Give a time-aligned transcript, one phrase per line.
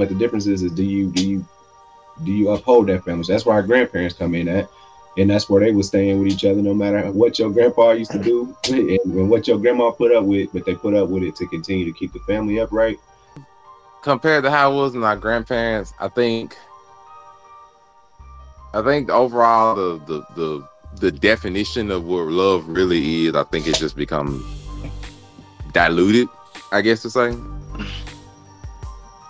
[0.00, 1.46] but the difference is, is do you do you
[2.24, 3.22] do you uphold that family?
[3.22, 4.68] So that's where our grandparents come in at,
[5.18, 8.12] and that's where they were staying with each other, no matter what your grandpa used
[8.12, 11.22] to do and, and what your grandma put up with, but they put up with
[11.22, 12.98] it to continue to keep the family upright.
[14.02, 16.56] Compared to how it was in our grandparents, I think,
[18.72, 23.66] I think overall the the the the definition of what love really is, I think
[23.66, 24.42] it's just become
[25.72, 26.26] diluted.
[26.72, 27.36] I guess to say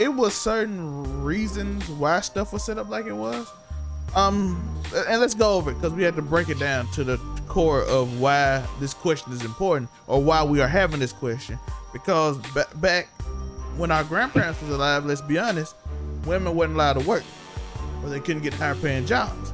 [0.00, 3.46] it was certain reasons why stuff was set up like it was.
[4.16, 4.60] Um,
[4.95, 7.82] and let's go over it because we had to break it down to the core
[7.84, 11.58] of why this question is important or why we are having this question.
[11.92, 13.08] Because b- back
[13.77, 15.77] when our grandparents was alive, let's be honest,
[16.24, 17.24] women wasn't allowed to work,
[18.02, 19.52] or they couldn't get higher paying jobs.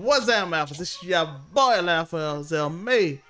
[0.00, 0.74] What's up, Alpha?
[0.80, 3.20] It's your boy, Alpha May,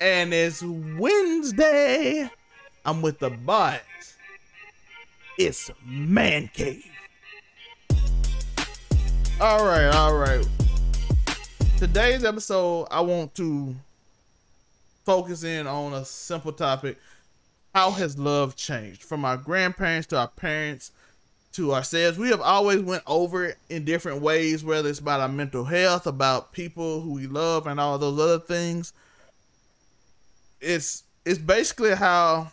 [0.00, 2.28] and it's Wednesday.
[2.84, 4.16] I'm with the boys.
[5.38, 6.84] It's Man Cave.
[9.40, 10.44] All right, all right.
[11.78, 13.76] Today's episode, I want to
[15.04, 16.98] focus in on a simple topic.
[17.72, 20.90] How has love changed from our grandparents to our parents
[21.56, 22.18] to ourselves.
[22.18, 26.06] We have always went over it in different ways, whether it's about our mental health,
[26.06, 28.92] about people who we love, and all those other things.
[30.60, 32.52] It's it's basically how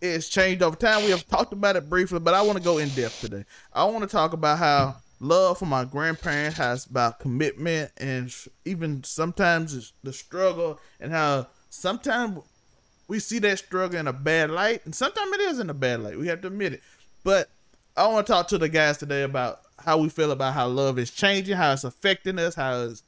[0.00, 1.04] it's changed over time.
[1.04, 3.44] We have talked about it briefly, but I want to go in depth today.
[3.72, 8.32] I want to talk about how love for my grandparents has about commitment and
[8.64, 12.38] even sometimes the struggle and how sometimes
[13.08, 16.00] we see that struggle in a bad light and sometimes it is in a bad
[16.00, 16.18] light.
[16.18, 16.82] We have to admit it.
[17.24, 17.48] But
[17.98, 21.00] I want to talk to the guys today about how we feel about how love
[21.00, 23.02] is changing, how it's affecting us, how it's,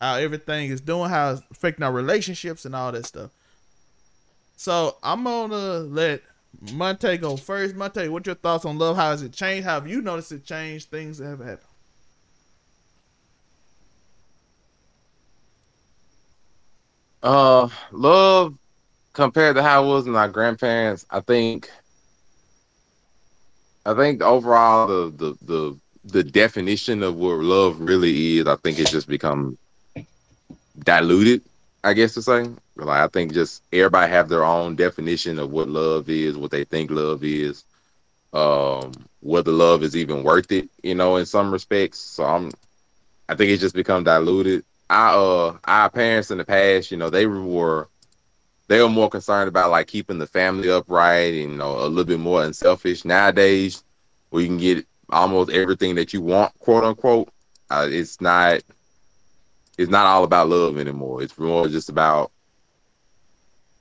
[0.00, 3.30] how everything is doing, how it's affecting our relationships and all that stuff.
[4.56, 6.22] So I'm gonna let
[6.64, 7.76] Montay go first.
[7.76, 8.96] Montay, what's your thoughts on love?
[8.96, 9.64] How has it changed?
[9.64, 10.86] How have you noticed it change?
[10.86, 11.68] Things that have happened.
[17.22, 18.58] Uh, love
[19.12, 21.70] compared to how it was in our grandparents, I think
[23.84, 28.78] I think overall the the the the definition of what love really is, I think
[28.78, 29.58] it's just become
[30.78, 31.42] diluted.
[31.84, 32.44] I guess to say,
[32.76, 36.64] like I think just everybody have their own definition of what love is, what they
[36.64, 37.64] think love is,
[38.32, 40.68] um, whether love is even worth it.
[40.82, 41.98] You know, in some respects.
[41.98, 42.50] So I'm,
[43.28, 44.64] I think it's just become diluted.
[44.88, 47.88] I uh, our parents in the past, you know, they were
[48.72, 52.06] they were more concerned about like keeping the family upright and you know a little
[52.06, 53.04] bit more unselfish.
[53.04, 53.84] Nowadays,
[54.30, 57.28] where you can get almost everything that you want, quote unquote,
[57.68, 58.62] uh, it's not
[59.76, 61.22] it's not all about love anymore.
[61.22, 62.32] It's more just about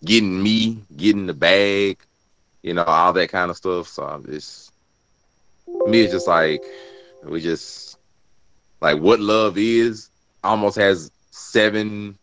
[0.04, 1.98] getting me, getting the bag,
[2.62, 3.88] you know, all that kind of stuff.
[3.88, 4.74] So it's
[5.86, 6.66] me, it's just like
[7.24, 7.98] we just
[8.82, 10.10] like what love is
[10.44, 12.18] almost has seven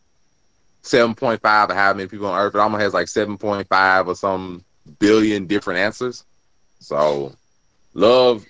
[0.83, 2.55] seven point five or how many people on earth.
[2.55, 4.65] It almost has like seven point five or some
[4.99, 6.25] billion different answers.
[6.81, 7.35] So
[7.95, 8.45] love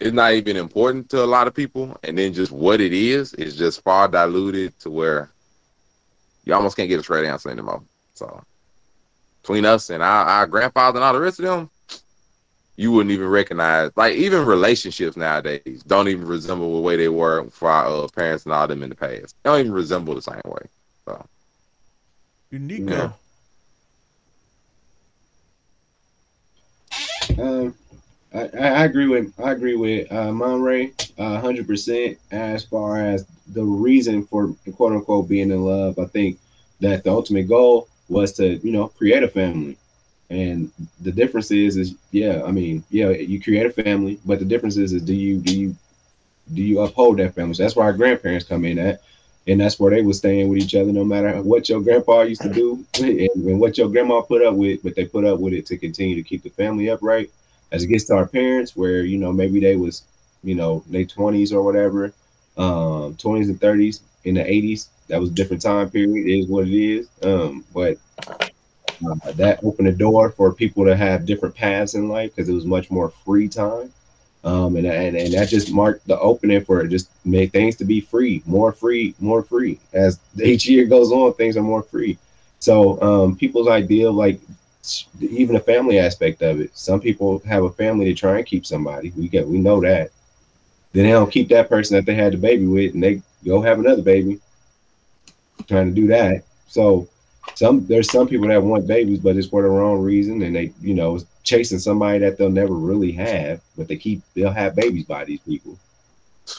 [0.00, 3.34] is not even important to a lot of people, and then just what it is
[3.34, 5.30] is just far diluted to where
[6.44, 7.82] you almost can't get a straight answer anymore.
[8.14, 8.42] So
[9.42, 11.70] between us and our, our grandfather and all the rest of them,
[12.76, 17.48] you wouldn't even recognize like even relationships nowadays don't even resemble the way they were
[17.50, 19.36] for our uh, parents and all them in the past.
[19.42, 20.62] They don't even resemble the same way.
[21.06, 21.24] So
[22.52, 22.84] Unique.
[22.88, 23.12] Yeah.
[27.38, 27.74] Um,
[28.34, 33.64] I, I agree with I agree with uh, Monray hundred percent as far as the
[33.64, 35.98] reason for quote unquote being in love.
[35.98, 36.36] I think
[36.80, 39.76] that the ultimate goal was to you know create a family,
[40.30, 40.68] and
[41.00, 44.76] the difference is is yeah I mean yeah you create a family, but the difference
[44.76, 45.74] is is do you do you
[46.52, 47.54] do you uphold that family?
[47.54, 48.98] So that's where our grandparents come in at
[49.48, 52.42] and that's where they were staying with each other no matter what your grandpa used
[52.42, 55.52] to do and, and, what your grandma put up with but they put up with
[55.52, 57.30] it to continue to keep the family upright.
[57.72, 60.02] As it gets to our parents where you know maybe they was
[60.44, 62.12] you know late 20s or whatever
[62.56, 66.26] um 20s and 30s in the 80s that was different time period.
[66.26, 67.08] It is what it is.
[67.22, 67.98] Um but
[68.28, 72.54] uh, that opened the door for people to have different paths in life because it
[72.54, 73.92] was much more free time
[74.44, 76.88] um, and, and and that just marked the opening for it.
[76.88, 79.78] just make things to be free, more free, more free.
[79.92, 82.18] As each year goes on, things are more free.
[82.58, 84.40] So um, people's idea of like
[85.20, 86.76] even the family aspect of it.
[86.76, 89.12] Some people have a family to try and keep somebody.
[89.16, 90.10] We get we know that.
[90.92, 93.62] Then they don't keep that person that they had the baby with, and they go
[93.62, 94.40] have another baby.
[95.68, 96.42] trying to do that.
[96.66, 97.08] So
[97.54, 100.72] some there's some people that want babies, but it's for the wrong reason, and they
[100.80, 105.04] you know chasing somebody that they'll never really have, but they keep they'll have babies
[105.04, 105.78] by these people,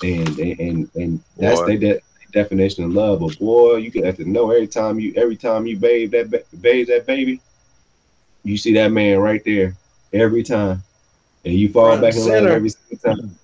[0.01, 2.01] and and and that's their de-
[2.31, 3.19] definition of love.
[3.19, 6.29] But boy, you can have to know every time you every time you bathe that
[6.29, 7.41] ba- bathe that baby,
[8.43, 9.77] you see that man right there
[10.13, 10.83] every time,
[11.45, 13.37] and you fall Front back in love every single time.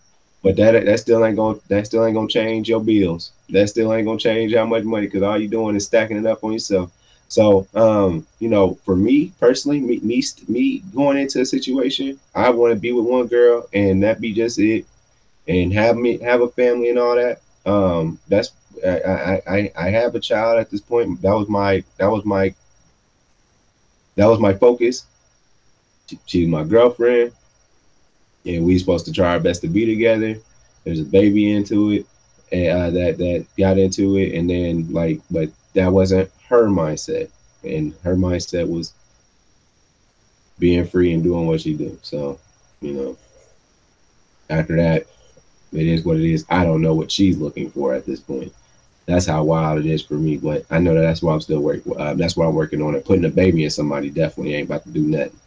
[0.43, 3.33] But that that still ain't gonna that still ain't gonna change your bills.
[3.49, 6.25] That still ain't gonna change how much money because all you're doing is stacking it
[6.25, 6.91] up on yourself.
[7.29, 12.49] So, um, you know, for me personally, me me, me going into a situation, I
[12.51, 14.85] want to be with one girl and that be just it,
[15.47, 17.41] and have me have a family and all that.
[17.65, 18.53] Um, that's
[18.85, 21.21] I I I, have a child at this point.
[21.21, 22.55] That was my that was my
[24.15, 25.05] that was my focus.
[26.07, 27.31] She- She's my girlfriend,
[28.45, 30.39] and we supposed to try our best to be together.
[30.83, 32.05] There's a baby into it,
[32.51, 37.29] and uh, that that got into it, and then like, but that wasn't her mindset,
[37.63, 38.93] and her mindset was
[40.57, 41.97] being free and doing what she do.
[42.01, 42.39] So,
[42.81, 43.17] you know,
[44.49, 45.07] after that,
[45.71, 46.45] it is what it is.
[46.49, 48.53] I don't know what she's looking for at this point.
[49.05, 50.37] That's how wild it is for me.
[50.37, 51.97] But I know that that's why I'm still working.
[51.97, 53.05] Uh, that's why I'm working on it.
[53.05, 55.39] Putting a baby in somebody definitely ain't about to do nothing.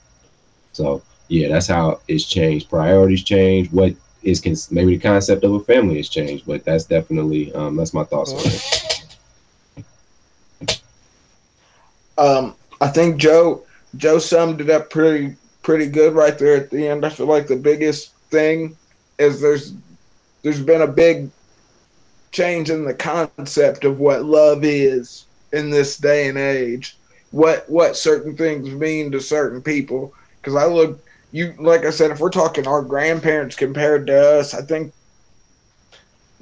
[0.73, 2.69] So yeah, that's how it's changed.
[2.69, 3.71] Priorities change.
[3.71, 7.77] What is cons- maybe the concept of a family has changed, but that's definitely um,
[7.77, 8.92] that's my thoughts on it.
[12.19, 13.63] Um, I think Joe
[13.97, 17.05] Joe summed it up pretty pretty good right there at the end.
[17.05, 18.77] I feel like the biggest thing
[19.19, 19.75] is there's
[20.43, 21.31] there's been a big
[22.33, 26.97] change in the concept of what love is in this day and age.
[27.31, 30.13] What what certain things mean to certain people.
[30.41, 31.01] Because I look
[31.31, 34.93] you like I said, if we're talking our grandparents compared to us, I think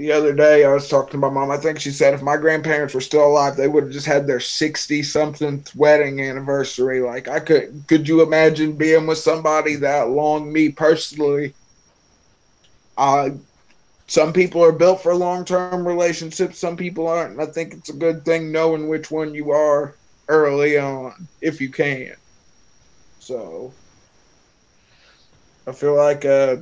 [0.01, 1.51] the other day I was talking to my mom.
[1.51, 4.27] I think she said if my grandparents were still alive, they would have just had
[4.27, 7.01] their sixty something wedding anniversary.
[7.03, 10.53] Like I could could you imagine being with somebody that long?
[10.53, 11.57] Me personally,
[12.97, 13.31] uh
[14.09, 17.21] some people are built for long term relationships, some people aren't.
[17.33, 19.99] And I think it's a good thing knowing which one you are
[20.29, 22.15] early on if you can.
[23.19, 23.77] So
[25.67, 26.57] I feel like uh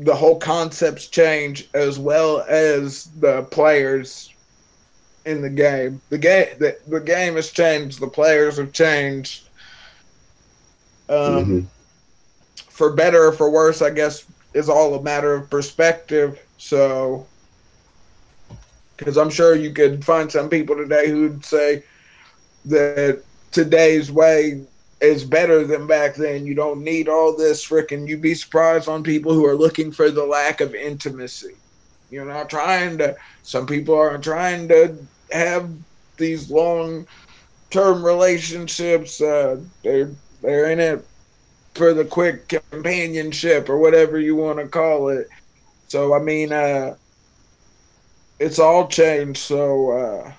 [0.00, 4.34] the whole concepts change as well as the players
[5.26, 6.02] in the game.
[6.10, 8.00] The game the, the game has changed.
[8.00, 9.50] The players have changed.
[11.08, 11.70] Um, Mhm.
[12.70, 14.24] For better or for worse, I guess
[14.54, 16.40] is all a matter of perspective.
[16.58, 17.30] So,
[18.96, 21.84] because I'm sure you could find some people today who'd say
[22.66, 24.66] that today's way
[25.00, 26.46] is better than back then.
[26.46, 28.06] You don't need all this freaking.
[28.06, 31.56] You'd be surprised on people who are looking for the lack of intimacy.
[32.10, 33.16] You're not trying to.
[33.42, 34.98] Some people are trying to
[35.32, 35.70] have
[36.18, 37.06] these long
[37.70, 39.20] term relationships.
[39.20, 40.12] Uh, they're
[40.42, 41.06] they're in it
[41.74, 45.28] for the quick companionship or whatever you want to call it.
[45.88, 46.96] So I mean, uh,
[48.38, 49.40] it's all changed.
[49.40, 50.32] So uh,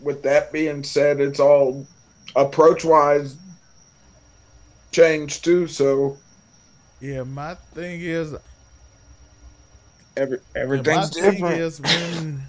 [0.00, 1.86] with that being said, it's all
[2.36, 3.36] approach wise
[4.92, 5.66] changed too.
[5.66, 6.16] So
[7.00, 8.34] Yeah, my thing is
[10.16, 11.60] every everything's my everything's thing different.
[11.60, 12.42] is when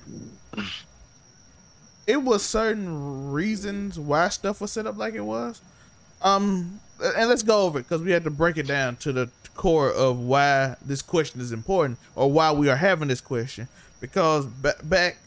[2.08, 5.62] it was certain reasons why stuff was set up like it was.
[6.22, 9.30] Um, and let's go over it because we had to break it down to the
[9.56, 13.68] core of why this question is important or why we are having this question.
[14.00, 15.18] Because ba- back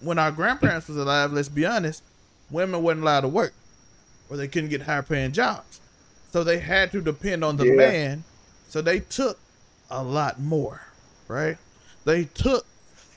[0.00, 2.02] when our grandparents was alive, let's be honest,
[2.50, 3.52] women wasn't allowed to work
[4.28, 5.80] or they couldn't get higher paying jobs,
[6.30, 7.74] so they had to depend on the Yeah.
[7.76, 8.24] man.
[8.68, 9.38] So they took
[9.90, 10.80] a lot more,
[11.28, 11.56] right?
[12.04, 12.66] They took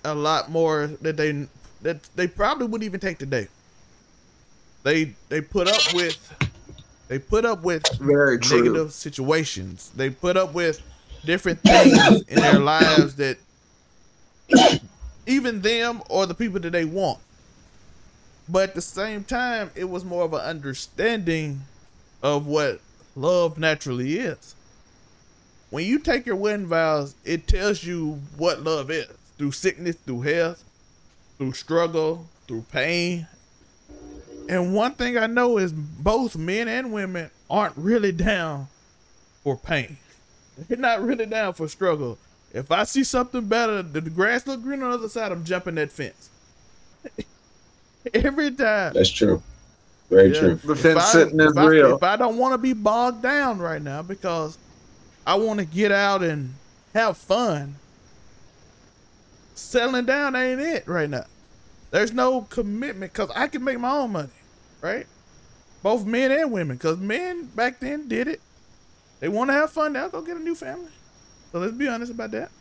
[0.04, 1.48] a lot more that they
[1.82, 3.48] that they probably wouldn't even take today.
[4.84, 6.34] They they put up with
[7.08, 8.58] they put up with Very true.
[8.64, 9.92] negative situations.
[9.96, 10.82] They put up with
[11.26, 13.38] different things in their lives that
[15.26, 17.20] even them or the people that they want.
[18.50, 21.62] But at the same time, it was more of an understanding
[22.24, 22.80] of what
[23.16, 24.56] love naturally is.
[25.70, 30.22] When you take your wedding vows, it tells you what love is through sickness, through
[30.22, 30.64] health,
[31.38, 33.28] through struggle, through pain.
[34.48, 38.68] And one thing I know is both men and women aren't really down
[39.44, 39.98] for pain.
[40.58, 42.18] They're not really down for struggle.
[42.54, 45.76] If I see something better, the grass look green on the other side, I'm jumping
[45.76, 46.30] that fence.
[48.14, 48.94] Every time.
[48.94, 49.42] That's true.
[50.10, 50.40] Very Yeah.
[50.40, 50.56] true.
[50.56, 51.96] The If fence I- sitting is if I, real.
[51.96, 54.58] If I don't want to be bogged down right now because
[55.26, 56.54] I want to get out and
[56.94, 57.76] have fun,
[59.56, 61.26] settling down ain't it right now.
[61.92, 64.30] There's no commitment because I can make my own money,
[64.82, 65.08] right?
[65.84, 68.42] Both men and women, because men back then did it.
[69.20, 69.94] They want to have fun.
[69.94, 70.92] They'll go get a new family.
[71.52, 72.52] So let's be honest about that.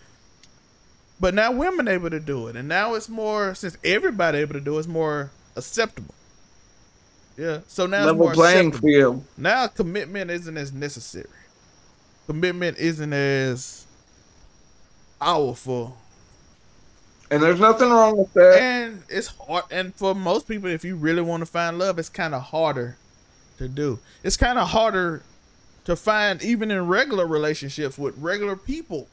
[1.19, 4.61] But now women able to do it, and now it's more since everybody able to
[4.61, 6.15] do it, it's more acceptable.
[7.37, 7.61] Yeah.
[7.67, 8.89] So now Level more playing acceptable.
[8.89, 9.25] field.
[9.37, 11.29] Now commitment isn't as necessary.
[12.27, 13.87] Commitment isn't as
[15.21, 15.97] powerful.
[17.31, 18.61] And there's nothing wrong with that.
[18.61, 22.09] And it's hard and for most people, if you really want to find love, it's
[22.09, 22.97] kinda harder
[23.59, 23.99] to do.
[24.23, 25.23] It's kinda harder
[25.85, 29.09] to find even in regular relationships with regular people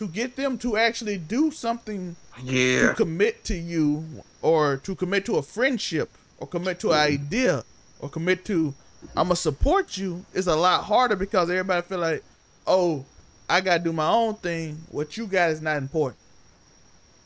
[0.00, 2.94] to get them to actually do something to Yeah.
[2.94, 4.02] commit to you
[4.40, 7.62] or to commit to a friendship or commit to an idea
[8.00, 8.72] or commit to
[9.14, 12.22] I'm gonna support you is a lot harder because everybody feel like,
[12.66, 13.04] oh,
[13.48, 14.78] I gotta do my own thing.
[14.90, 16.18] What you got is not important.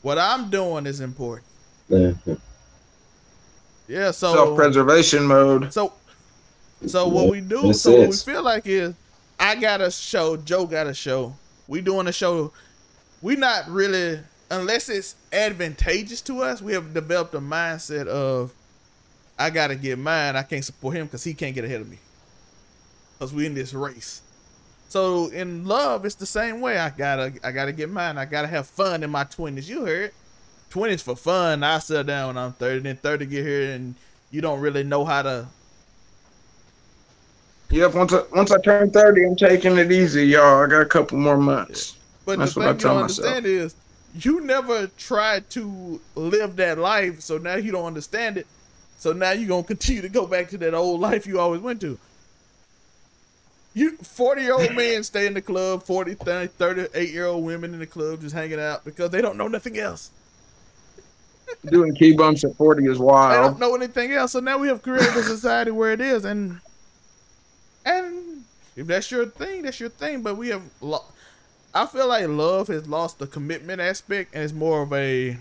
[0.01, 1.47] What I'm doing is important.
[1.87, 2.11] Yeah.
[3.87, 5.71] Yeah, so Self-preservation mode.
[5.71, 5.93] so
[6.85, 8.93] so what we do, so what we feel like is
[9.39, 11.33] I gotta show, Joe gotta show.
[11.67, 12.51] We doing a show.
[13.21, 14.19] We not really
[14.49, 18.53] unless it's advantageous to us, we have developed a mindset of
[19.37, 20.35] I gotta get mine.
[20.35, 21.97] I can't support him because he can't get ahead of me.
[23.19, 24.21] Cause we in this race.
[24.87, 26.77] So in love, it's the same way.
[26.77, 28.17] I gotta I gotta get mine.
[28.17, 29.69] I gotta have fun in my twenties.
[29.69, 30.11] You heard.
[30.69, 31.63] Twenties for fun.
[31.63, 32.79] I settle down when I'm thirty.
[32.79, 33.95] Then thirty get here and
[34.31, 35.47] you don't really know how to
[37.69, 37.93] Yep.
[37.95, 40.63] Once I, once I turn thirty, I'm taking it easy, y'all.
[40.63, 41.97] I got a couple more months.
[42.25, 43.27] But That's the what I thing you tell don't myself.
[43.27, 43.75] understand is
[44.13, 48.47] you never tried to live that life, so now you don't understand it.
[48.97, 51.81] So now you're gonna continue to go back to that old life you always went
[51.81, 51.99] to.
[53.73, 57.73] You 40 year old men stay in the club, 40, 30, 38 year old women
[57.73, 60.11] in the club just hanging out because they don't know nothing else.
[61.65, 63.31] Doing key bumps at forty is wild.
[63.33, 64.31] They don't know anything else.
[64.31, 66.59] So now we have created a society where it is, and
[68.75, 70.21] if that's your thing, that's your thing.
[70.21, 71.05] But we have, lo-
[71.73, 75.37] I feel like love has lost the commitment aspect, and it's more of a.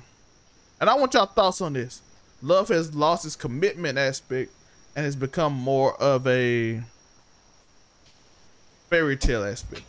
[0.81, 2.03] And I want y'all thoughts on this.
[2.43, 4.53] Love has lost its commitment aspect,
[4.97, 6.83] and has become more of a
[8.91, 9.83] fairy tale aspect.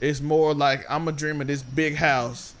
[0.00, 2.54] It's more like I'm a dream of this big house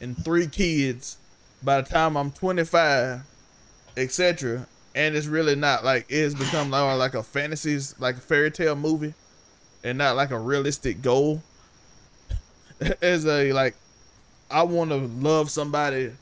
[0.00, 1.16] and three kids
[1.62, 3.20] by the time I'm 25,
[3.96, 4.66] etc.
[4.96, 8.50] And it's really not like it has become more like a fantasies, like a fairy
[8.50, 9.14] tale movie,
[9.84, 11.44] and not like a realistic goal.
[13.02, 13.76] As a like,
[14.50, 16.12] I want to love somebody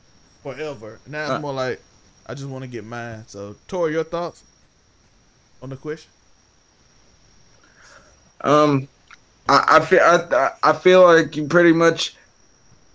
[0.43, 1.01] forever.
[1.07, 1.39] Now it's Uh.
[1.39, 1.81] more like
[2.27, 3.25] I just want to get mine.
[3.27, 4.43] So, Tori, your thoughts
[5.61, 6.11] on the question?
[8.41, 8.89] Um,
[9.49, 12.15] I, I feel I, I feel like you pretty much.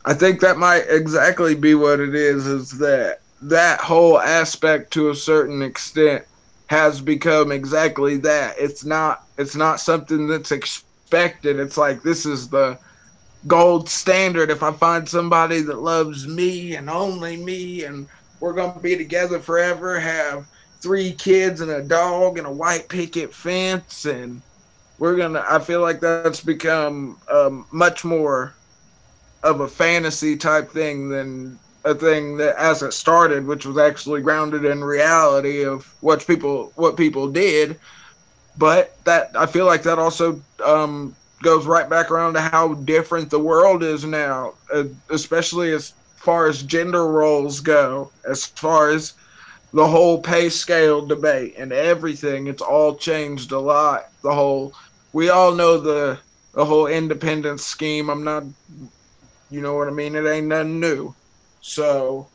[0.04, 2.46] I think that might exactly be what it is.
[2.46, 6.24] Is that that whole aspect to a certain extent
[6.68, 8.54] has become exactly that.
[8.58, 9.20] It's not.
[9.38, 11.58] It's not something that's expected.
[11.58, 12.78] It's like this is the
[13.46, 14.50] gold standard.
[14.50, 18.08] If I find somebody that loves me and only me, and
[18.40, 20.46] we're gonna be together forever, have
[20.82, 24.42] three kids and a dog and a white picket fence and
[24.98, 28.56] we're gonna i feel like that's become um, much more
[29.42, 34.20] of a fantasy type thing than a thing that as it started which was actually
[34.20, 37.80] grounded in reality of what people what people did.
[38.56, 43.30] But that i feel like that also um, goes right back around to how different
[43.30, 49.14] the world is now uh, especially as far as gender roles go as far as
[49.72, 54.02] the whole pay scale debate and everything it's all changed a lot.
[54.22, 54.74] The whole
[55.12, 56.20] we all know the
[56.54, 58.10] the whole independence scheme.
[58.10, 58.44] I'm not
[59.50, 60.14] you know what i mean?
[60.14, 61.14] It ain't nothing new
[61.60, 62.30] so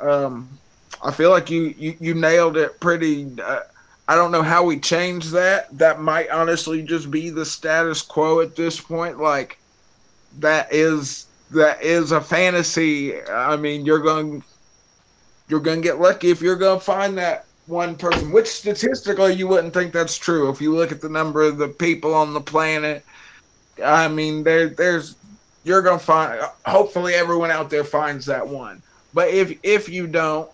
[0.00, 0.58] um
[1.02, 3.60] i feel like you you, you nailed it pretty uh,
[4.08, 8.40] i don't know how we change that that might honestly just be the status quo
[8.40, 9.58] at this point like
[10.32, 14.42] that is that is a fantasy i mean you're going
[15.48, 18.32] you're gonna get lucky if you're gonna find that one person.
[18.32, 21.68] Which statistically you wouldn't think that's true if you look at the number of the
[21.68, 23.04] people on the planet.
[23.84, 25.16] I mean, there there's
[25.64, 26.40] you're gonna find.
[26.66, 28.82] Hopefully, everyone out there finds that one.
[29.12, 30.50] But if if you don't,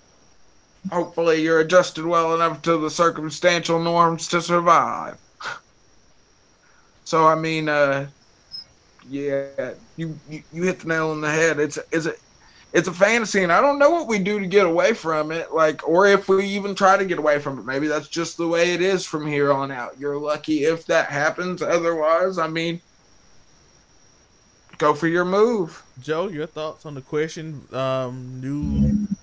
[0.91, 5.19] hopefully you're adjusted well enough to the circumstantial norms to survive.
[7.05, 8.09] So I mean, uh,
[9.09, 11.61] yeah, you, you you hit the nail on the head.
[11.61, 12.15] It's it's a
[12.73, 15.55] it's a fantasy, and I don't know what we do to get away from it.
[15.55, 17.65] Like, or if we even try to get away from it.
[17.65, 19.99] Maybe that's just the way it is from here on out.
[19.99, 21.63] You're lucky if that happens.
[21.63, 22.81] Otherwise, I mean,
[24.79, 25.83] Go for your move.
[26.03, 27.63] Joe, your thoughts on the question?
[27.73, 29.17] Um, do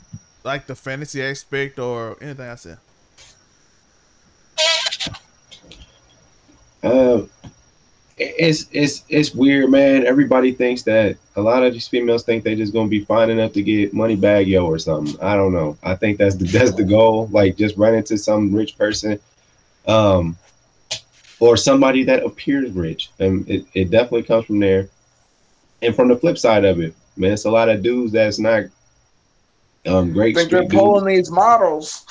[0.43, 2.77] like the fantasy aspect or anything I said?
[6.83, 7.21] Uh,
[8.17, 10.05] it's it's it's weird, man.
[10.05, 13.53] Everybody thinks that a lot of these females think they're just gonna be fine enough
[13.53, 15.19] to get Moneybagg Yo or something.
[15.21, 15.77] I don't know.
[15.83, 17.27] I think that's the that's the goal.
[17.31, 19.19] Like just run into some rich person,
[19.87, 20.35] um,
[21.39, 24.89] or somebody that appears rich, and it, it definitely comes from there.
[25.83, 28.63] And from the flip side of it, man, it's a lot of dudes that's not
[29.85, 30.35] um great.
[30.37, 30.83] I think they're street dudes.
[30.83, 32.05] pulling these models.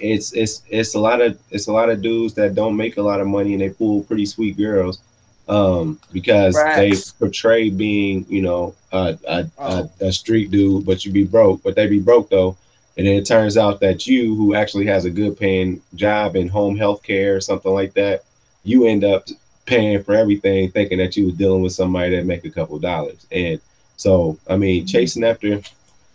[0.00, 3.02] It's it's it's a lot of it's a lot of dudes that don't make a
[3.02, 5.00] lot of money and they pull pretty sweet girls
[5.48, 7.12] um because Facts.
[7.12, 9.90] they portray being you know a a, Oh.
[10.00, 12.56] a a street dude but you be broke but they be broke though
[12.96, 16.48] and then it turns out that you who actually has a good paying job in
[16.48, 18.24] home health care or something like that
[18.64, 19.24] you end up
[19.66, 23.26] paying for everything thinking that you were dealing with somebody that make a couple dollars.
[23.32, 23.60] And
[23.96, 25.60] so i mean chasing after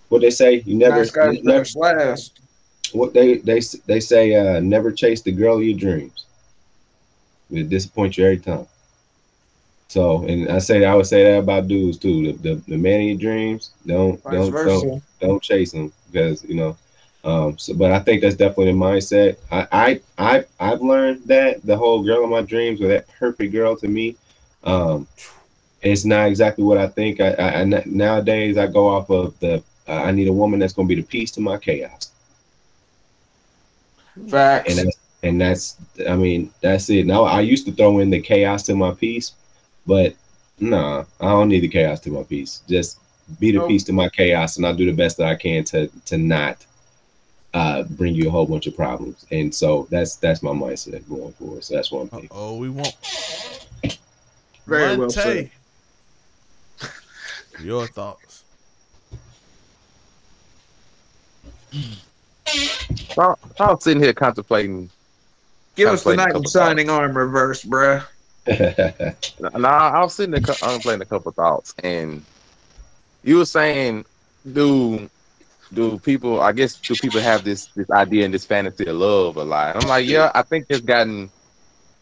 [0.10, 2.40] what they say you never, nice guys never last.
[2.94, 6.26] what they they they say uh never chase the girl of your dreams.
[7.52, 8.68] It disappoint you every time.
[9.88, 12.34] So and i say i would say that about dudes too.
[12.34, 14.86] The, the, the man of your dreams don't Vice don't, versa.
[14.86, 16.78] don't don't chase them because you know
[17.24, 21.66] um so but i think that's definitely the mindset i i, I i've learned that
[21.66, 24.16] the whole girl of my dreams or that perfect girl to me
[24.64, 25.08] um
[25.82, 29.64] it's not exactly what i think i, I, I nowadays i go off of the
[29.88, 32.12] uh, i need a woman that's going to be the peace to my chaos
[34.28, 34.68] Facts.
[34.68, 37.06] and that's and that's I mean that's it.
[37.06, 39.34] Now I used to throw in the chaos to my peace,
[39.86, 40.16] but
[40.60, 42.62] nah, I don't need the chaos to my peace.
[42.68, 43.00] Just
[43.40, 43.62] be the Nope.
[43.62, 46.66] peace to my chaos, and I'll do the best that I can to to not
[47.54, 49.26] uh bring you a whole bunch of problems.
[49.32, 51.64] And so that's that's my mindset going forward.
[51.64, 52.30] So that's what I'm thinking.
[52.32, 52.96] Oh, we won't.
[54.68, 55.52] Very well Montay,
[57.64, 58.44] Your thoughts?
[63.14, 64.90] So, I was sitting here contemplating.
[65.76, 68.06] Give us the Contemplating a knight in couple signing arm reverse, bruh.
[69.40, 72.24] No, I was sitting there contemplating a couple thoughts, and
[73.24, 74.06] you were saying,
[74.52, 75.10] do
[75.74, 76.42] do people?
[76.42, 79.82] I guess do people have this this idea and this fantasy of love a lot?
[79.82, 81.30] I'm like, yeah, I think it's gotten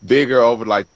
[0.05, 0.87] bigger over like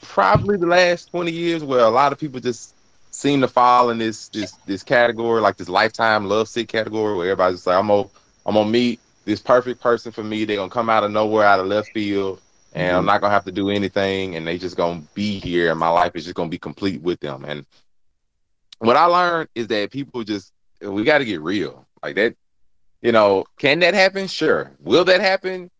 [0.00, 2.74] probably the last 20 years, where a lot of people just
[3.10, 7.30] seem to fall in this this this category, like this lifetime love sick category, where
[7.30, 8.08] everybody's just like, I'm gonna
[8.46, 10.44] I'm gonna meet this perfect person for me.
[10.44, 12.40] They're gonna come out of nowhere, out of left field,
[12.72, 13.06] and I'm mm-hmm.
[13.06, 16.12] not gonna have to do anything, and they just gonna be here, and my life
[16.16, 17.44] is just gonna be complete with them.
[17.44, 17.64] And
[18.78, 20.52] what I learned is that people just
[20.90, 22.36] we got to get real, like that.
[23.00, 24.26] You know, can that happen?
[24.28, 24.70] Sure.
[24.80, 25.70] Will that happen?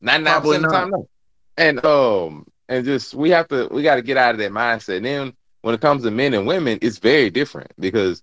[0.00, 1.08] Ninety nine Probably percent of the time, no.
[1.56, 4.96] And um, and just we have to we got to get out of that mindset.
[4.96, 8.22] And then when it comes to men and women, it's very different because,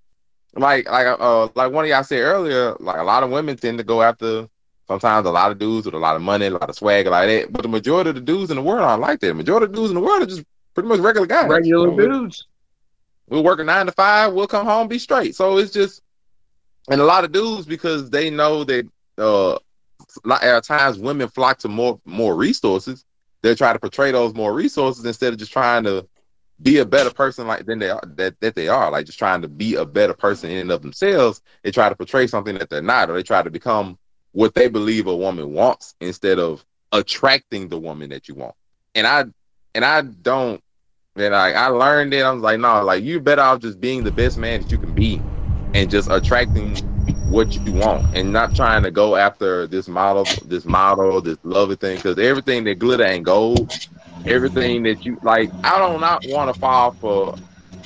[0.56, 3.78] like like uh like one of y'all said earlier, like a lot of women tend
[3.78, 4.48] to go after
[4.88, 7.28] sometimes a lot of dudes with a lot of money, a lot of swag, like
[7.28, 7.54] that.
[7.54, 9.28] But the majority of the dudes in the world aren't like that.
[9.28, 10.44] The majority of the dudes in the world are just
[10.74, 11.50] pretty much regular guys.
[11.50, 12.48] Regular You know, dudes.
[13.28, 14.34] We'll work a nine to five.
[14.34, 15.36] We'll come home, be straight.
[15.36, 16.02] So it's just,
[16.90, 19.58] and a lot of dudes because they know that uh,
[20.42, 23.04] at times women flock to more more resources.
[23.44, 26.08] They try to portray those more resources instead of just trying to
[26.62, 28.90] be a better person like than they are that, that they are.
[28.92, 31.42] Like just trying to be a better person in and of themselves.
[31.64, 33.98] They try to portray something that they're not, or they try to become
[34.32, 38.56] what they believe a woman wants instead of attracting the woman that you want.
[38.96, 39.26] And I
[39.76, 40.64] and I don't
[41.16, 42.24] and I, I learned it.
[42.24, 44.78] I was like, no, like you better off just being the best man that you
[44.78, 45.22] can be
[45.78, 46.84] and just attracting
[47.28, 51.76] what you want and not trying to go after this model, this model, this lovely
[51.76, 53.70] thing, because everything that glitter ain't gold.
[54.26, 57.38] Everything that you like, I do not want to fall for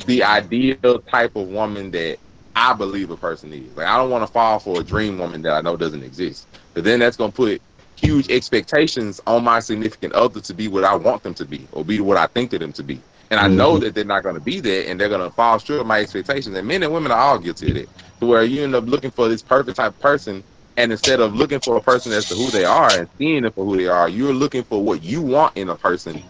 [0.06, 2.20] the ideal type of woman that
[2.56, 3.76] I believe a person is.
[3.78, 6.48] Like I don't want to fall for a dream woman that I know doesn't exist.
[6.74, 7.62] But then that's gonna put
[7.96, 11.86] huge expectations on my significant other to be what I want them to be or
[11.86, 13.02] be what I think of them to be.
[13.32, 13.86] And I know mm-hmm.
[13.86, 16.02] that they're not going to be there and they're going to fall short of my
[16.02, 16.56] expectations.
[16.56, 17.90] And men and women are all guilty of it.
[18.20, 20.44] To where you end up looking for this perfect type of person.
[20.76, 23.54] And instead of looking for a person as to who they are and seeing them
[23.54, 26.22] for who they are, you're looking for what you want in a person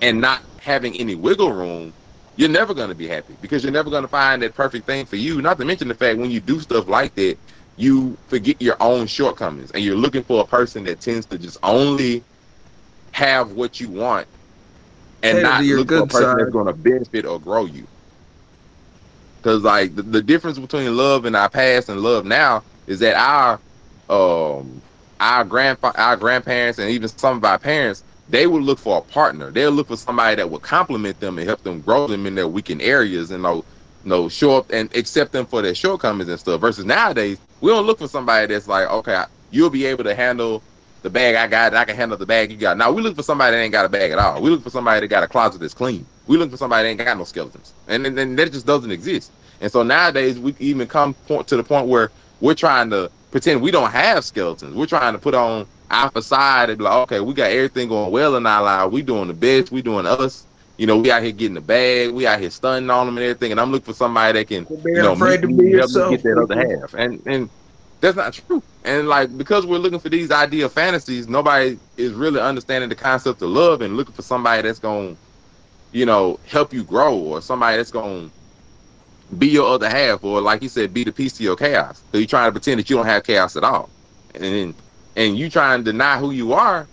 [0.00, 1.92] and not having any wiggle room.
[2.36, 5.06] You're never going to be happy because you're never going to find that perfect thing
[5.06, 5.42] for you.
[5.42, 7.36] Not to mention the fact when you do stuff like that,
[7.76, 11.58] you forget your own shortcomings and you're looking for a person that tends to just
[11.62, 12.22] only
[13.12, 14.26] have what you want
[15.24, 16.38] and not look for a good person side.
[16.38, 17.88] that's going to benefit or grow you.
[19.42, 23.16] Because like the, the difference between love in our past and love now is that
[23.16, 23.60] our
[24.10, 24.82] um
[25.20, 29.02] our grandpa our grandparents and even some of our parents they would look for a
[29.02, 29.52] partner.
[29.52, 32.48] They'll look for somebody that would complement them and help them grow them in their
[32.48, 33.64] weakened areas and know
[34.04, 36.60] you know, show up and accept them for their shortcomings and stuff.
[36.60, 40.64] Versus nowadays, we don't look for somebody that's like, okay, you'll be able to handle
[41.04, 42.78] the bag I got, I can handle the bag you got.
[42.78, 44.40] Now we look for somebody that ain't got a bag at all.
[44.40, 46.06] We look for somebody that got a closet that's clean.
[46.26, 48.90] We look for somebody that ain't got no skeletons, and and, and that just doesn't
[48.90, 49.30] exist.
[49.60, 53.60] And so nowadays we even come point to the point where we're trying to pretend
[53.60, 54.74] we don't have skeletons.
[54.74, 58.10] We're trying to put on our facade and be like, okay, we got everything going
[58.10, 58.90] well in our life.
[58.90, 59.70] We doing the best.
[59.70, 60.46] We doing us.
[60.78, 62.12] You know, we out here getting the bag.
[62.12, 63.52] We out here stunning on them and everything.
[63.52, 66.10] And I'm looking for somebody that can, you know, afraid to be yourself.
[66.10, 66.94] get that other half.
[66.94, 67.50] And and
[68.00, 68.62] that's not true.
[68.84, 73.42] And like because we're looking for these ideal fantasies, nobody is really understanding the concept
[73.42, 75.22] of love and looking for somebody that's going, to
[75.92, 80.40] you know, help you grow or somebody that's going to be your other half or
[80.40, 82.04] like you said, be the peace to your chaos.
[82.12, 83.90] So you're trying to pretend that you don't have chaos at all,
[84.34, 84.74] and
[85.16, 86.88] and you trying to deny who you are,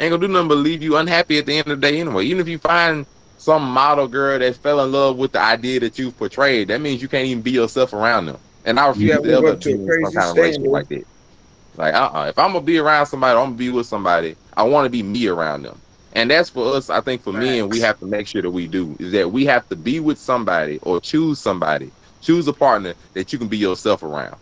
[0.00, 2.24] ain't gonna do nothing but leave you unhappy at the end of the day anyway.
[2.26, 3.06] Even if you find
[3.38, 7.02] some model girl that fell in love with the idea that you've portrayed, that means
[7.02, 8.38] you can't even be yourself around them.
[8.64, 10.36] And I refuse Yeah, to we ever went to be a in some kind of
[10.36, 11.04] relationship like that.
[11.76, 14.36] Like, uh, uh if I'm gonna be around somebody, I'm gonna be with somebody.
[14.56, 16.90] I want to be me around them, and that's for us.
[16.90, 19.32] I think for me, and we have to make sure that we do is that
[19.32, 23.48] we have to be with somebody or choose somebody, choose a partner that you can
[23.48, 24.36] be yourself around.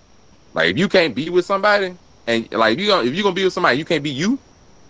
[0.55, 3.35] Like, if you can't be with somebody, and like if you gonna, if you're gonna
[3.35, 4.41] be with somebody, you can't be you.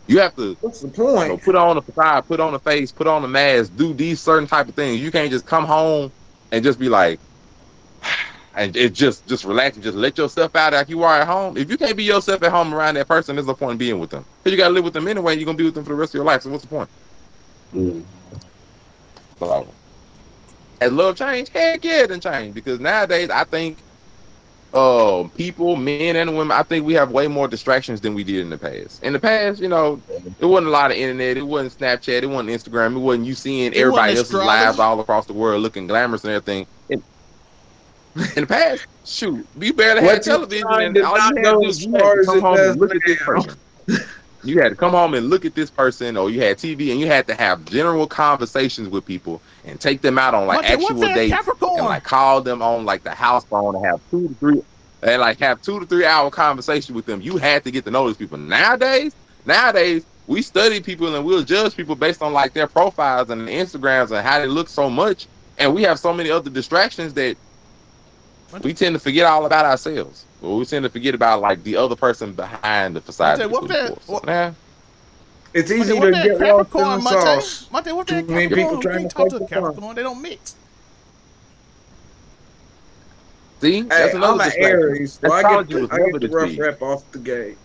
[0.09, 2.93] You have to What's the you know, put on a facade, put on a face,
[2.93, 5.01] put on a mask, do these certain type of things.
[5.01, 6.13] You can't just come home
[6.53, 7.21] and just be like,
[8.57, 11.57] and it just just relax and just let yourself out like you are at home.
[11.57, 13.99] If you can't be yourself at home around that person, there's no point in being
[13.99, 14.25] with them.
[14.43, 15.37] Because you gotta live with them anyway.
[15.37, 16.43] You're gonna be with them for the rest of your life.
[16.43, 16.89] So what's the point?
[17.75, 18.05] Mm.
[19.39, 19.67] So,
[20.81, 21.51] has love changed?
[21.53, 22.55] Heck yeah, it done changed.
[22.55, 23.79] Because nowadays, I think,
[24.73, 28.41] uh, people, men and women, I think we have way more distractions than we did
[28.41, 29.03] in the past.
[29.03, 30.01] In the past, you know,
[30.39, 31.37] it wasn't a lot of internet.
[31.37, 32.23] It wasn't Snapchat.
[32.23, 32.97] It wasn't Instagram.
[32.97, 36.33] It wasn't you seeing It everybody else's lives all across the world looking glamorous and
[36.33, 36.67] everything.
[38.37, 41.59] In, the past, shoot, you barely had What you television, and all you had to
[41.61, 43.59] do as is you had to come home and look at this person.
[44.45, 47.01] You had to come home and look at this person, or you had TV, and
[47.01, 51.01] you had to have general conversations with people and take them out on like actual
[51.01, 54.63] dates and like call them on like the house phone and have two to three
[55.03, 57.21] and like have two to three hour conversation with them.
[57.21, 58.39] You had to get to know these people.
[58.39, 59.15] Nowadays,
[59.47, 64.11] nowadays we study people and we'll judge people based on like their profiles and Instagrams
[64.11, 65.27] and how they look so much,
[65.59, 67.37] and we have so many other distractions that
[68.63, 70.25] we tend to forget all about ourselves.
[70.41, 73.39] Well, we tend to forget about like the other person behind the facade.
[73.41, 74.07] Montay, what we that- look for.
[74.07, 74.53] So, what- nah,
[75.55, 77.23] It's easy what to get lost in Capricorn, the Montay?
[77.43, 77.69] sauce.
[77.73, 78.51] Montay, what that Too many Capricorn?
[78.51, 79.49] people trying You to can't talk to a.
[79.49, 79.97] Capricorn.
[79.97, 80.57] They don't mix.
[83.61, 84.53] see, Hey, that's another I'm an.
[84.59, 86.59] Aries, so I Astrology get, was I never get the this rough big.
[86.61, 87.59] rep off the gate.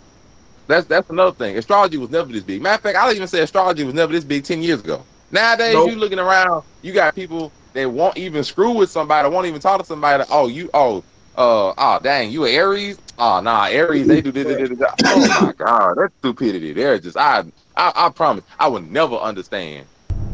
[0.68, 1.58] That's that's another thing.
[1.58, 2.62] Astrology was never this big.
[2.62, 5.08] Matter of fact, I'll even say astrology was never this big ten years ago.
[5.32, 5.90] Nowadays, Nope.
[5.92, 9.80] you looking around, you got people that won't even screw with somebody, won't even talk
[9.80, 10.24] to somebody.
[10.30, 11.04] Oh, you oh
[11.36, 12.98] uh oh dang, you Aries?
[13.18, 14.46] Oh nah, Aries they do this.
[14.46, 14.90] this, this, this.
[15.06, 16.74] Oh my god, that's stupidity.
[16.74, 17.44] They're just I,
[17.76, 19.88] I I promise I would never understand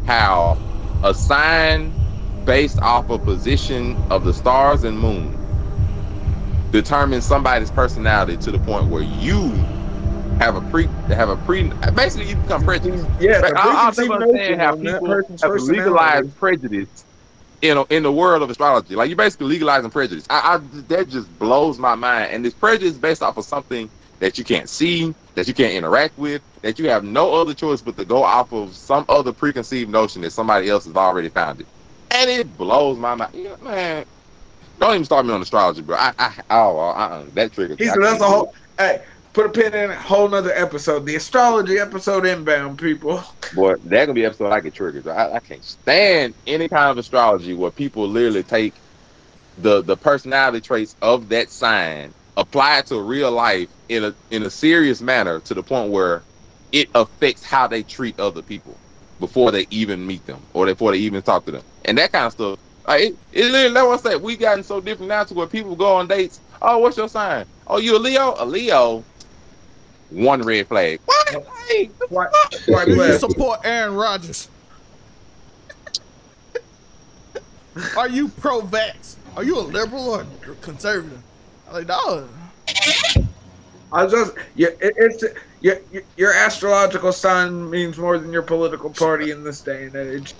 [0.06, 0.58] how
[1.02, 1.92] a sign
[2.44, 5.36] based off a position of the stars and moon
[6.72, 9.50] determines somebody's personality to the point where you
[10.38, 13.06] have a pre have a pre basically you become prejudiced.
[13.20, 17.04] Yeah, I, I'll preconceived never notion understand how people have legalized prejudice
[17.62, 18.94] in a, in the world of astrology.
[18.94, 20.26] Like you're basically legalizing prejudice.
[20.30, 22.32] I, I that just blows my mind.
[22.32, 23.90] And this prejudice based off of something
[24.20, 27.82] that you can't see, that you can't interact with, that you have no other choice
[27.82, 31.60] but to go off of some other preconceived notion that somebody else has already found
[31.60, 31.68] it.
[32.10, 33.30] And it blows my mind.
[33.34, 34.06] Yeah, man,
[34.78, 35.96] don't even start me on astrology, bro.
[35.96, 37.78] I, I oh, uh, that triggers.
[37.78, 37.90] He me.
[37.90, 38.54] I said that's a do whole.
[38.78, 39.02] Hey,
[39.36, 41.04] put a pin in a whole nother episode.
[41.04, 43.22] The astrology episode inbound, people.
[43.54, 45.06] Boy, that gonna be episode I get triggered.
[45.06, 48.72] I, I can't stand any kind of astrology where people literally take
[49.58, 54.42] the the personality traits of that sign, apply it to real life in a in
[54.42, 56.22] a serious manner to the point where
[56.72, 58.74] it affects how they treat other people
[59.20, 61.62] before they even meet them or before they even talk to them.
[61.84, 62.58] And that kind of stuff.
[62.88, 65.76] Like, it, it literally, like I said, we gotten so different now to where people
[65.76, 66.40] go on dates.
[66.62, 67.44] Oh, what's your sign?
[67.66, 68.34] Oh, you a Leo?
[68.38, 69.04] A Leo.
[70.16, 70.98] One red flag.
[71.04, 71.34] What?
[71.34, 72.28] Like, White,
[72.68, 74.48] white Do you support Aaron Rodgers?
[77.98, 79.16] Are you pro-vax?
[79.36, 80.26] Are you a liberal or
[80.62, 81.22] conservative?
[81.68, 82.30] I'm like, dog.
[83.92, 85.22] I just yeah, it, it's
[85.60, 89.94] your your- your astrological sign means more than your political party in this day and
[89.96, 90.34] age.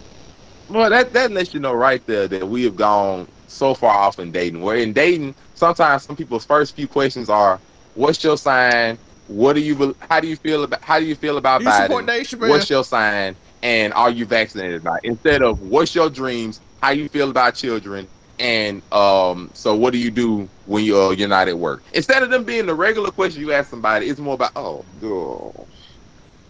[0.71, 4.19] Well, that that lets you know right there that we have gone so far off
[4.19, 4.62] in dating.
[4.62, 7.61] Where in dating, sometimes some people's first few questions are,
[7.95, 8.97] "What's your sign?
[9.29, 9.97] What do you?
[10.09, 10.83] How do you feel about?
[10.83, 12.07] How do you feel about you support Biden?
[12.07, 12.49] Dave Chappelle?
[12.49, 13.37] What's your sign?
[13.62, 15.05] And are you vaccinated or not?
[15.05, 16.61] Instead of what's your dreams?
[16.83, 18.07] How you feel about children?
[18.39, 21.83] And um, so what do you do when you're you're not at work?
[21.95, 25.67] Instead of them being the regular question you ask somebody, it's more about oh, girl.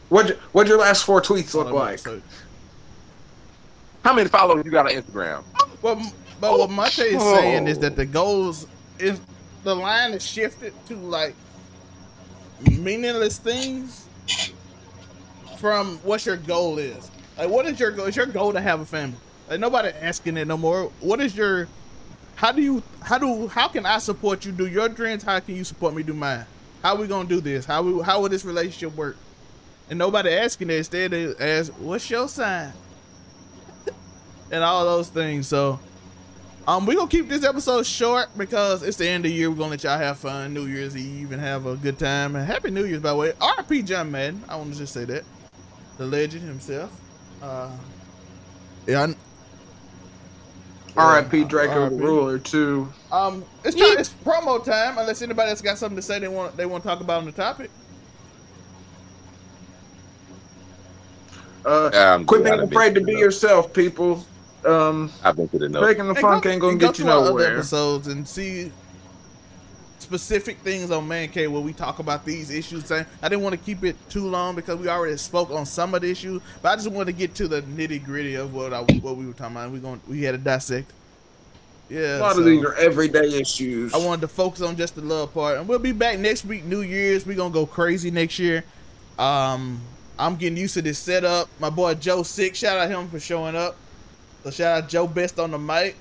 [0.09, 1.99] What what your last four tweets look Hold on, like?
[1.99, 2.21] so-
[4.05, 5.45] How many followers you got on Instagram?
[5.81, 6.11] Well, m-
[6.41, 8.67] but what Montay is saying is that the goals
[8.99, 9.21] is
[9.65, 11.35] the line is shifted to like
[12.61, 14.07] meaningless things
[15.59, 17.11] from what your goal is.
[17.37, 18.07] Like, what is your goal?
[18.07, 19.19] Is your goal to have a family?
[19.49, 20.91] Like, nobody asking it no more.
[21.01, 21.69] What is your?
[22.35, 22.83] How do you?
[23.03, 23.49] How do?
[23.49, 25.23] How can I support you do your dreams?
[25.23, 26.47] How can you support me do mine?
[26.83, 27.65] How we gonna do this?
[27.65, 28.03] How we?
[28.03, 29.17] How will this relationship work?
[29.89, 30.77] And nobody asking it.
[30.77, 32.73] Instead, they ask, "What's your sign?"
[34.51, 35.47] and all those things.
[35.49, 35.79] So,
[36.67, 39.51] um, we're gonna keep this episode short because it's the end of the year.
[39.51, 42.35] We're gonna let y'all have fun, New Year's Eve, and have a good time.
[42.35, 43.33] And Happy New Year's, by the way.
[43.41, 43.83] R.P.
[43.83, 44.43] John Madden.
[44.49, 45.25] I want to just say that
[45.99, 46.91] the legend himself.
[47.41, 47.71] Uh,
[48.87, 49.03] yeah.
[49.03, 49.15] I,
[50.97, 51.45] R.I.P.
[51.45, 51.95] Drakeo R.I.P..
[51.97, 52.93] Ruler too.
[53.13, 54.99] Um, it's time, it's promo time.
[54.99, 57.27] Unless anybody else got something to say they want they want to talk about on
[57.27, 57.71] the topic.
[61.65, 63.21] Uh, Um, quit being done been afraid to be enough.
[63.21, 64.25] yourself, people.
[64.67, 65.87] Um, I've been to the note.
[65.87, 67.55] faking the Hey, funk go- ain't gonna and go get you to our other nowhere.
[67.59, 68.73] episodes and see
[69.99, 72.91] specific things on Man Cave where we talk about these issues.
[72.93, 75.95] I I didn't want to keep it too long because we already spoke on some
[75.95, 78.73] of the issues, but I just wanted to get to the nitty gritty of what
[78.73, 79.71] I, what we were talking about.
[79.71, 80.93] We going we had to dissect.
[81.89, 83.95] Yeah, A lot so of these are everyday issues.
[83.95, 86.65] I wanted to focus on just the love part, and we'll be back next week,
[86.65, 87.25] New Year's.
[87.25, 88.65] We're gonna go crazy next year.
[89.21, 89.81] Um,
[90.19, 91.49] I'm getting used to this setup.
[91.61, 93.77] My boy Joe Six, shout out him for showing up.
[94.47, 95.97] So shout out Joe Best on the mic.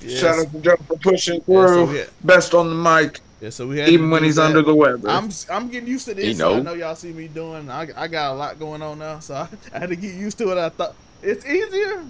[0.00, 0.20] Yes.
[0.20, 1.96] Shout out to Joe for pushing Yeah, so through.
[1.98, 2.04] yeah.
[2.22, 4.46] Best on the mic, Yeah, so we had even when he's that.
[4.46, 5.06] under the weather.
[5.06, 6.24] I'm I'm getting used to this.
[6.24, 6.62] He so I know.
[6.62, 7.68] know y'all see me doing.
[7.68, 10.38] I, I got a lot going on now, so I, I had to get used
[10.38, 10.56] to it.
[10.56, 12.06] I thought it's easier.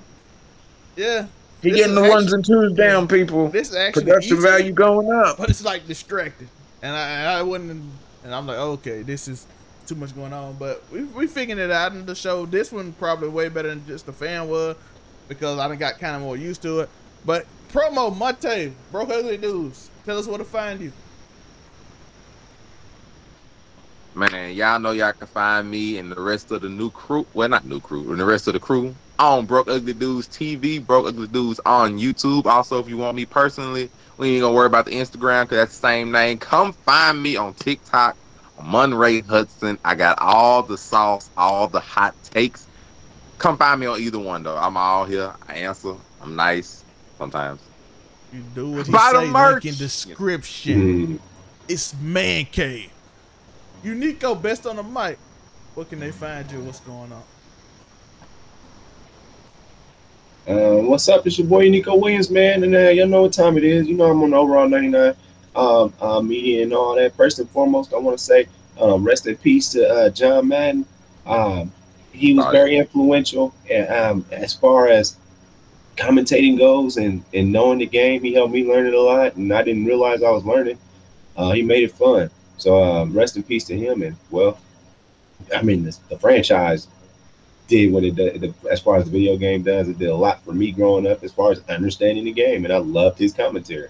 [0.94, 1.26] Yeah,
[1.60, 3.48] he this getting the is ones and twos down, people.
[3.48, 5.38] this is actually Production easier, value going up.
[5.38, 6.46] but it's like distracted,
[6.82, 7.82] and I and I wouldn't.
[8.22, 9.44] And I'm like, okay, this is
[9.86, 10.54] too much going on.
[10.54, 12.46] But we we figuring it out in the show.
[12.46, 14.76] This one probably way better than just the fan was
[15.28, 16.88] because I done got kind of more used to it.
[17.24, 19.90] But promo Mate, broke ugly news.
[20.04, 20.92] Tell us where to find you.
[24.14, 27.26] Man, y'all know y'all can find me and the rest of the new crew.
[27.34, 30.84] Well, not new crew, and the rest of the crew on Broke Ugly Dudes TV,
[30.84, 32.46] Broke Ugly Dudes on YouTube.
[32.46, 35.80] Also, if you want me personally, we ain't gonna worry about the Instagram because that's
[35.80, 36.38] the same name.
[36.38, 38.16] Come find me on TikTok,
[38.62, 39.78] Monray Hudson.
[39.84, 42.68] I got all the sauce, all the hot takes.
[43.38, 44.56] Come find me on either one though.
[44.56, 45.34] I'm all here.
[45.48, 45.94] I answer.
[46.20, 46.84] I'm nice
[47.18, 47.60] sometimes.
[48.32, 49.30] You do what he Buy the say.
[49.30, 49.64] merch.
[49.64, 50.74] Link in description.
[50.76, 51.20] Mm.
[51.68, 52.92] It's Man Cave.
[53.84, 55.18] Uniqo, best on the mic.
[55.74, 56.60] Where can they find you?
[56.60, 57.22] What's going on?
[60.46, 61.26] Um, what's up?
[61.26, 63.88] It's your boy Nico Williams, man, and uh, y'all know what time it is.
[63.88, 65.14] You know I'm on the Overall 99
[65.56, 67.16] um, uh, media and all that.
[67.16, 68.46] First and foremost, I want to say
[68.80, 70.86] um, rest in peace to uh, John Madden.
[71.26, 71.72] Um,
[72.12, 75.16] he was very influential and, um, as far as
[75.96, 78.22] commentating goes and, and knowing the game.
[78.22, 80.78] He helped me learn it a lot, and I didn't realize I was learning.
[81.36, 82.30] Uh, he made it fun.
[82.56, 84.02] So um, rest in peace to him.
[84.02, 84.58] And well,
[85.54, 86.88] I mean, the, the franchise
[87.66, 89.88] did what it did the, as far as the video game does.
[89.88, 92.72] It did a lot for me growing up as far as understanding the game, and
[92.72, 93.88] I loved his commentary.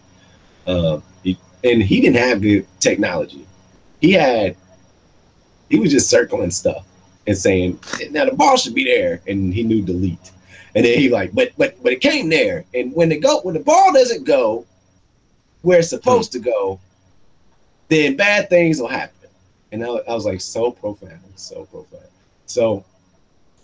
[0.67, 3.47] Um, he, and he didn't have the technology.
[4.01, 4.57] He had
[5.71, 6.87] he was just circling stuff
[7.27, 10.31] and saying, "Now the ball should be there," and he knew delete.
[10.77, 13.55] And then he like, but but but it came there, and when the go when
[13.55, 14.67] the ball doesn't go
[15.63, 16.79] where it's supposed to go,
[17.89, 19.31] then bad things will happen.
[19.73, 22.05] And I, I was like, so profound, so profound.
[22.45, 22.85] So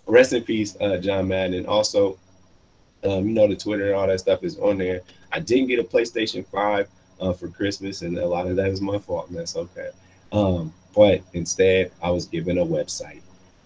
[0.07, 1.53] rest in peace, uh, John Madden.
[1.53, 2.17] And also,
[3.03, 5.01] um, you know, the Twitter and all that stuff is on there.
[5.31, 6.89] I didn't get a PlayStation 5
[7.21, 9.89] uh, for Christmas, and a lot of that is my fault, and that's okay.
[10.31, 13.21] Um, but instead, I was given a website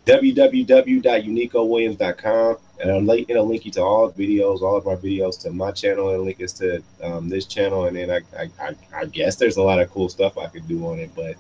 [0.06, 5.50] www.uniqowilliams.com and I'll link, it'll link you to all videos, all of our videos to
[5.52, 7.86] my channel and link us to um, this channel.
[7.86, 10.68] And then I, I, I, I guess there's a lot of cool stuff I could
[10.68, 11.36] do on it, but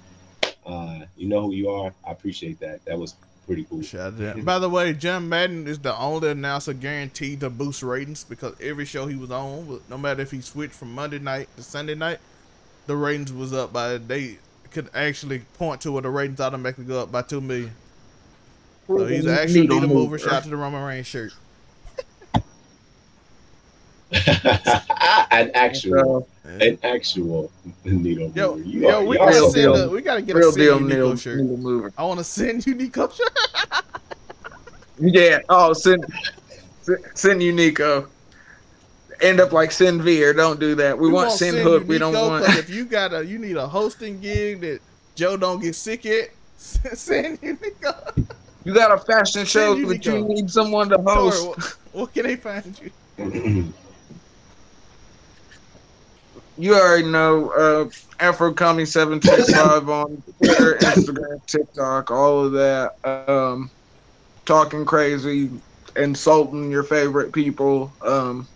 [0.65, 1.93] uh, you know who you are.
[2.07, 2.83] I appreciate that.
[2.85, 3.13] That was
[3.45, 3.81] pretty cool.
[3.81, 4.45] Shout out to him.
[4.45, 8.85] By the way, John Madden is the only announcer guaranteed to boost ratings because every
[8.85, 12.19] show he was on, no matter if he switched from Monday night to Sunday night,
[12.87, 14.37] the ratings was up by they
[14.71, 17.71] could actually point to where the ratings automatically go up by two million.
[18.87, 20.11] So he's actually Needle needle mover.
[20.11, 20.19] mover.
[20.19, 21.33] Shout out to the Roman Reigns shirt.
[25.31, 27.51] an actual, an actual
[27.83, 28.31] needle.
[28.35, 28.69] Yo, mover.
[28.69, 29.75] You yo, are- we gotta send deal.
[29.75, 31.39] a, we gotta get real a send deal, you needle, Nico shirt.
[31.39, 31.93] needle mover.
[31.97, 33.29] I want to send you Nico shirt.
[34.99, 35.39] Yeah.
[35.49, 36.05] Oh, send
[36.81, 38.07] send- send you Nico.
[39.21, 40.33] end up like Sin Veer.
[40.33, 40.97] Don't do that.
[40.97, 41.83] We, want Sin send Hook.
[41.83, 42.45] you We don't Nico, want.
[42.45, 44.79] 'cause if you got a you need a hosting gig that
[45.15, 47.93] Joe don't get sick at, send you Nico.
[48.63, 51.37] You got a fashion show you that you need someone to host.
[51.43, 53.73] Tori, what, what can they find you?
[56.57, 57.85] You already know uh,
[58.19, 62.95] Afrokami Seven Six Five on Twitter, Instagram, TikTok, all of that.
[63.03, 63.69] Um,
[64.45, 65.49] talking crazy,
[65.97, 68.47] insulting your favorite people, um,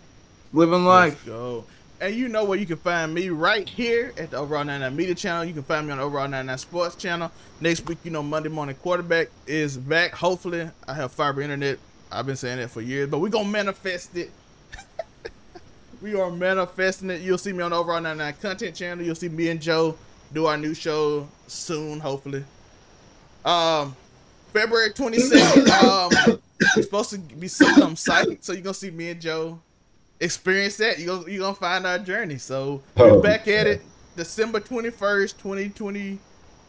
[0.52, 1.24] living life.
[1.26, 1.64] go.
[2.00, 5.14] And you know where you can find me right here at the Overall 99 Media
[5.14, 5.44] channel.
[5.44, 7.30] You can find me on the Overall 99 Sports channel.
[7.60, 10.12] Next week, you know, Monday Morning Quarterback is back.
[10.12, 11.78] Hopefully, I have fiber internet.
[12.10, 14.30] I've been saying that for years, but we're going to manifest it.
[16.00, 17.20] We are manifesting it.
[17.20, 19.04] You'll see me on the Overall 99 Content channel.
[19.04, 19.96] You'll see me and Joe
[20.32, 22.44] do our new show soon, hopefully.
[23.44, 23.96] Um,
[24.52, 25.68] February 22nd,
[26.28, 26.40] um,
[26.76, 29.58] it's supposed to be some site, so you're going to see me and Joe
[30.20, 30.98] experience that.
[30.98, 32.38] You're gonna, you're gonna find our journey.
[32.38, 33.82] So we're Oh, back at it.
[34.16, 36.18] December 21st, 2020.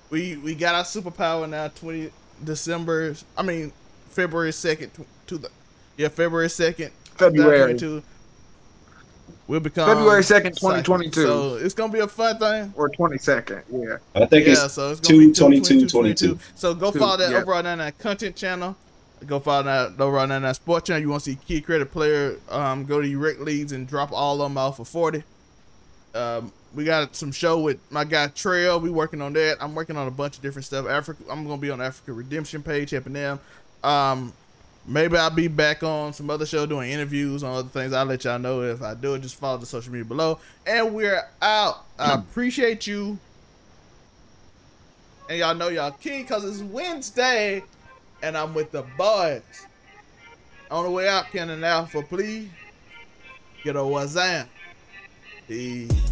[0.10, 1.68] We we got our superpower now.
[1.70, 2.12] 20
[2.44, 3.16] December.
[3.38, 3.74] I mean
[4.10, 5.50] February 2nd to, to the
[5.98, 6.92] yeah February 2nd.
[7.18, 7.74] February.
[7.74, 8.04] 2022.
[9.48, 11.12] We'll become February 2nd, 2022.
[11.22, 12.74] So it's gonna be a fun thing.
[12.76, 13.98] Or 22nd, yeah.
[14.16, 16.40] I think yeah, it's so it's gonna be 222, 22.
[16.56, 17.38] So go Two, follow that yeah.
[17.38, 18.76] overall 99 content channel.
[19.26, 21.02] Go follow that overall 99 sports channel.
[21.02, 22.36] You want to see Kid Created Playa?
[22.50, 25.24] Um, go to your rec leads and drop all of them off for 40.
[26.16, 28.80] Um, we got some show with my guy Trail.
[28.80, 29.58] We working on that.
[29.60, 30.88] I'm working on a bunch of different stuff.
[30.88, 31.24] Africa.
[31.30, 33.40] I'm gonna be on Africa Redemption page helping them.
[33.84, 34.34] Um,
[34.86, 37.94] maybe I'll be back on some other show doing interviews on other things.
[37.94, 39.22] I'll let y'all know if I do it.
[39.22, 40.40] Just follow the social media below.
[40.66, 41.86] And we're out.
[41.98, 42.20] I hmm.
[42.20, 43.18] appreciate you.
[45.30, 47.64] And y'all know y'all key because it's Wednesday
[48.22, 49.42] and I'm with the boys.
[50.70, 52.50] On the way out, Cannon Alpha, please.
[53.64, 54.48] Get a wazam.
[55.48, 56.11] Peace.